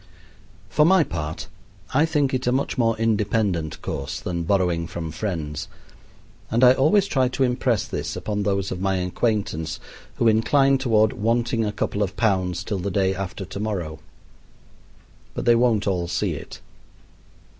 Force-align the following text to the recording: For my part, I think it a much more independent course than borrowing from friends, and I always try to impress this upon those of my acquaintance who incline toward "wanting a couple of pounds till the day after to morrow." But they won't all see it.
For 0.67 0.83
my 0.83 1.03
part, 1.03 1.47
I 1.93 2.07
think 2.07 2.33
it 2.33 2.47
a 2.47 2.51
much 2.51 2.75
more 2.75 2.97
independent 2.97 3.79
course 3.83 4.19
than 4.19 4.41
borrowing 4.45 4.87
from 4.87 5.11
friends, 5.11 5.67
and 6.49 6.63
I 6.63 6.73
always 6.73 7.05
try 7.05 7.27
to 7.27 7.43
impress 7.43 7.85
this 7.85 8.15
upon 8.15 8.41
those 8.41 8.71
of 8.71 8.81
my 8.81 8.95
acquaintance 8.95 9.79
who 10.15 10.27
incline 10.27 10.79
toward 10.79 11.13
"wanting 11.13 11.63
a 11.65 11.71
couple 11.71 12.01
of 12.01 12.17
pounds 12.17 12.63
till 12.63 12.79
the 12.79 12.89
day 12.89 13.13
after 13.13 13.45
to 13.45 13.59
morrow." 13.59 13.99
But 15.35 15.45
they 15.45 15.53
won't 15.55 15.85
all 15.85 16.07
see 16.07 16.33
it. 16.33 16.61